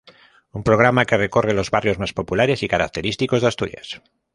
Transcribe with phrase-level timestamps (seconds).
[0.57, 4.01] Un programa, que recorre los barrios más populares y característicos de Asturias.